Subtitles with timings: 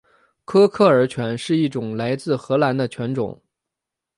[0.45, 3.39] 科克尔犬是一种来自荷兰的犬种。